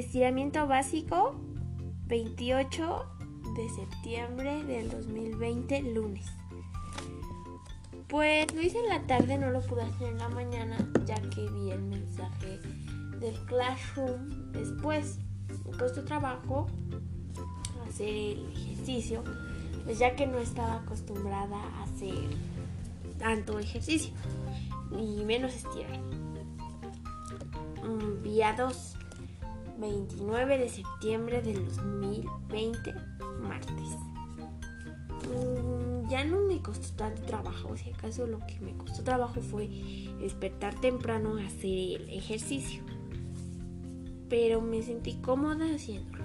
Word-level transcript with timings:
Estiramiento 0.00 0.66
básico 0.66 1.34
28 2.06 3.04
de 3.54 3.68
septiembre 3.68 4.64
del 4.64 4.88
2020, 4.90 5.82
lunes. 5.92 6.26
Pues 8.08 8.50
lo 8.54 8.62
hice 8.62 8.78
en 8.78 8.88
la 8.88 9.06
tarde, 9.06 9.36
no 9.36 9.50
lo 9.50 9.60
pude 9.60 9.82
hacer 9.82 10.08
en 10.08 10.16
la 10.16 10.30
mañana, 10.30 10.78
ya 11.04 11.16
que 11.16 11.46
vi 11.50 11.70
el 11.70 11.82
mensaje 11.82 12.60
del 13.20 13.34
Classroom 13.44 14.52
después. 14.52 15.18
Me 15.66 15.76
costó 15.76 16.02
trabajo 16.02 16.66
hacer 17.86 18.08
el 18.08 18.52
ejercicio, 18.52 19.22
pues 19.84 19.98
ya 19.98 20.16
que 20.16 20.26
no 20.26 20.38
estaba 20.38 20.76
acostumbrada 20.76 21.58
a 21.58 21.82
hacer 21.82 22.14
tanto 23.18 23.58
ejercicio, 23.58 24.14
ni 24.92 25.22
menos 25.24 25.54
estirar. 25.54 26.00
Día 28.22 28.54
2, 28.56 28.96
29 29.80 30.58
de 30.58 30.68
septiembre 30.68 31.40
del 31.40 31.64
2020, 31.66 32.94
martes. 33.40 33.96
Mm, 35.26 36.08
ya 36.10 36.24
no 36.24 36.40
me 36.42 36.60
costó 36.60 36.88
tanto 36.96 37.22
trabajo, 37.22 37.76
si 37.76 37.90
acaso 37.90 38.26
lo 38.26 38.38
que 38.40 38.60
me 38.60 38.76
costó 38.76 39.02
trabajo 39.02 39.40
fue 39.40 39.68
despertar 40.20 40.74
temprano 40.80 41.36
a 41.38 41.46
hacer 41.46 42.00
el 42.00 42.10
ejercicio. 42.10 42.82
Pero 44.28 44.60
me 44.60 44.82
sentí 44.82 45.14
cómoda 45.14 45.66
haciéndolo. 45.74 46.24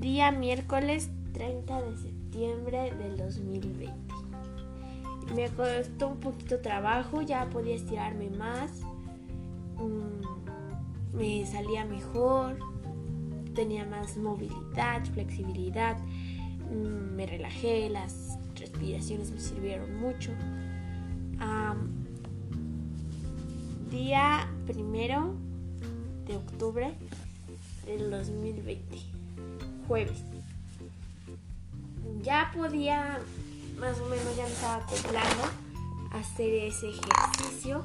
Día 0.00 0.32
miércoles 0.32 1.10
30 1.32 1.82
de 1.82 1.96
septiembre 1.98 2.94
del 2.94 3.16
2020. 3.18 4.25
Me 5.34 5.48
costó 5.50 6.08
un 6.08 6.20
poquito 6.20 6.60
trabajo, 6.60 7.22
ya 7.22 7.48
podía 7.50 7.74
estirarme 7.74 8.30
más, 8.30 8.70
mm, 9.76 11.16
me 11.16 11.44
salía 11.46 11.84
mejor, 11.84 12.58
tenía 13.54 13.84
más 13.84 14.16
movilidad, 14.16 15.04
flexibilidad, 15.12 15.98
mm, 15.98 17.16
me 17.16 17.26
relajé, 17.26 17.90
las 17.90 18.38
respiraciones 18.54 19.30
me 19.30 19.40
sirvieron 19.40 19.98
mucho. 20.00 20.32
día 23.90 24.46
primero 24.66 25.34
de 26.26 26.36
octubre 26.36 26.92
del 27.86 28.10
2020, 28.10 28.98
jueves. 29.86 30.22
Ya 32.22 32.50
podía 32.54 33.18
más 33.78 33.98
o 34.00 34.06
menos 34.06 34.36
ya 34.36 34.44
me 34.44 34.52
estaba 34.52 34.76
acoplando 34.76 35.44
a 36.12 36.18
hacer 36.18 36.54
ese 36.54 36.90
ejercicio 36.90 37.84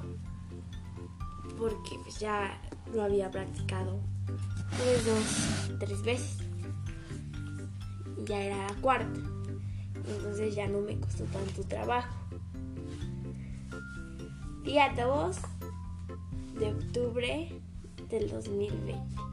porque 1.58 2.00
pues 2.04 2.20
ya 2.20 2.60
lo 2.94 3.04
había 3.04 3.30
practicado 3.30 4.00
tres, 4.78 5.06
dos, 5.06 5.80
tres 5.80 6.02
veces. 6.02 6.38
Y 8.18 8.26
ya 8.26 8.42
era 8.42 8.58
la 8.58 8.74
cuarta. 8.82 9.20
Entonces 9.96 10.56
ya 10.56 10.68
no 10.68 10.82
me 10.82 11.00
costó 11.00 11.24
tanto 11.26 11.64
trabajo. 11.64 12.16
Día 14.64 14.94
2 14.96 15.38
de 16.60 16.70
octubre 16.72 17.62
del 18.10 18.30
2020 18.30 19.31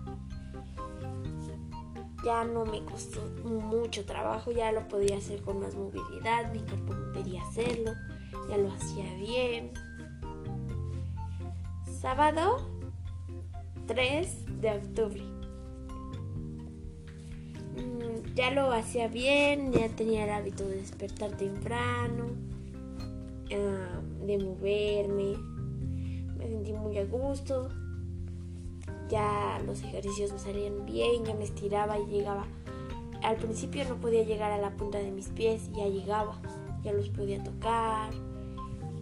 ya 2.28 2.44
no 2.44 2.66
me 2.66 2.84
costó 2.84 3.22
mucho 3.42 4.04
trabajo, 4.04 4.52
ya 4.52 4.70
lo 4.70 4.86
podía 4.86 5.16
hacer 5.16 5.40
con 5.40 5.60
más 5.60 5.74
movilidad, 5.74 6.52
mi 6.52 6.58
cuerpo 6.58 6.92
podía 7.14 7.42
hacerlo, 7.42 7.92
ya 8.50 8.58
lo 8.58 8.70
hacía 8.70 9.14
bien. 9.14 9.72
Sábado 12.02 12.68
3 13.86 14.60
de 14.60 14.70
octubre. 14.72 15.22
Mm, 17.76 18.34
ya 18.34 18.50
lo 18.50 18.72
hacía 18.72 19.08
bien, 19.08 19.72
ya 19.72 19.88
tenía 19.88 20.24
el 20.24 20.30
hábito 20.30 20.69
de 20.69 20.76
despertar 20.76 21.30
temprano, 21.30 22.26
ah, 23.53 24.03
de 24.26 24.36
moverme, 24.36 25.34
me 26.36 26.47
sentí 26.47 26.74
muy 26.74 26.98
a 26.98 27.06
gusto 27.06 27.70
ya 29.09 29.60
los 29.66 29.82
ejercicios 29.82 30.32
me 30.32 30.38
salían 30.38 30.87
bien, 30.87 31.25
ya 31.25 31.34
me 31.34 31.44
estiraba 31.44 31.99
y 31.99 32.06
llegaba. 32.06 32.44
Al 33.22 33.37
principio 33.37 33.84
no 33.88 33.97
podía 33.97 34.22
llegar 34.22 34.53
a 34.53 34.59
la 34.59 34.71
punta 34.76 34.99
de 34.99 35.10
mis 35.10 35.28
pies, 35.28 35.71
ya 35.72 35.87
llegaba, 35.87 36.41
ya 36.82 36.93
los 36.93 37.09
podía 37.09 37.43
tocar, 37.43 38.10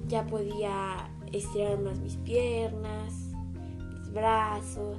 ya 0.09 0.27
podía 0.27 1.11
estirar 1.33 1.79
más 1.81 1.99
mis 1.99 2.17
piernas, 2.17 3.13
mis 3.93 4.13
brazos. 4.13 4.97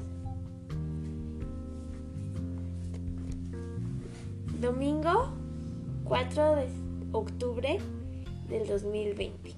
Domingo 4.62 5.30
4 6.06 6.56
de 6.56 6.68
octubre 7.12 7.80
del 8.50 8.68
2020 8.68 9.57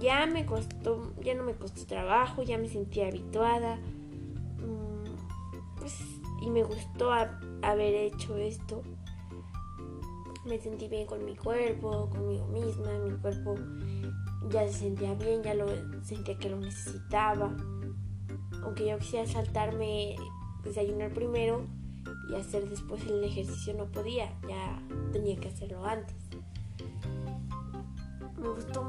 ya 0.00 0.26
me 0.26 0.46
costó, 0.46 1.12
ya 1.22 1.34
no 1.34 1.44
me 1.44 1.54
costó 1.54 1.86
trabajo, 1.86 2.42
ya 2.42 2.58
me 2.58 2.68
sentía 2.68 3.06
habituada. 3.06 3.76
Mm, 3.76 5.78
pues, 5.78 5.94
y 6.42 6.50
me 6.50 6.64
gustó 6.64 7.12
haber 7.12 7.94
hecho 7.94 8.36
esto. 8.36 8.82
Me 10.46 10.58
sentí 10.58 10.88
bien 10.88 11.06
con 11.06 11.24
mi 11.24 11.36
cuerpo, 11.36 12.08
conmigo 12.10 12.46
misma, 12.46 12.98
mi 13.04 13.16
cuerpo 13.18 13.54
ya 14.48 14.66
se 14.66 14.72
sentía 14.72 15.14
bien, 15.14 15.42
ya 15.42 15.54
lo 15.54 15.66
sentía 16.02 16.38
que 16.38 16.48
lo 16.48 16.58
necesitaba. 16.58 17.54
Aunque 18.62 18.88
yo 18.88 18.98
quisiera 18.98 19.26
saltarme, 19.26 20.16
desayunar 20.64 21.12
primero 21.12 21.66
y 22.30 22.36
hacer 22.36 22.68
después 22.68 23.06
el 23.06 23.22
ejercicio 23.22 23.74
no 23.74 23.92
podía, 23.92 24.32
ya 24.48 24.82
tenía 25.12 25.36
que 25.36 25.48
hacerlo 25.48 25.84
antes 25.84 26.19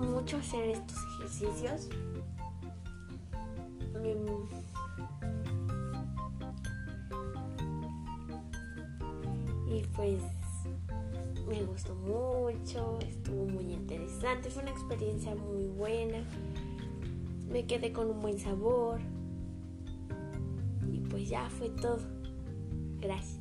mucho 0.02 0.38
hacer 0.38 0.70
estos 0.70 0.98
ejercicios. 1.16 1.90
Y 9.68 9.84
pues 9.96 10.22
me 11.48 11.64
gustó 11.64 11.96
mucho, 11.96 13.00
estuvo 13.00 13.46
muy 13.46 13.74
interesante, 13.74 14.50
fue 14.50 14.64
una 14.64 14.72
experiencia 14.72 15.36
muy 15.36 15.66
buena. 15.68 16.20
Me 17.50 17.66
quedé 17.66 17.92
con 17.92 18.10
un 18.10 18.22
buen 18.22 18.40
sabor. 18.40 19.00
Y 20.92 21.00
pues 21.00 21.30
ya 21.30 21.50
fue 21.50 21.70
todo. 21.70 22.00
Gracias. 23.00 23.41